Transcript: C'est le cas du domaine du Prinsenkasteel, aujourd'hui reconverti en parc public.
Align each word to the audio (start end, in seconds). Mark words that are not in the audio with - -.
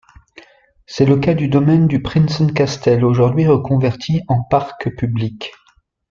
C'est 0.87 1.05
le 1.05 1.17
cas 1.17 1.35
du 1.35 1.47
domaine 1.47 1.85
du 1.85 2.01
Prinsenkasteel, 2.01 3.05
aujourd'hui 3.05 3.45
reconverti 3.45 4.23
en 4.27 4.41
parc 4.41 4.89
public. 4.97 5.51